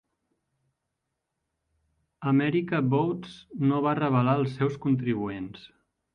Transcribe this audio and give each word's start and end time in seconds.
America 2.31 2.81
Votes 2.95 3.37
no 3.69 3.83
va 3.89 3.95
revelar 4.01 4.35
els 4.41 4.57
seus 4.61 4.81
contribuents. 4.89 5.71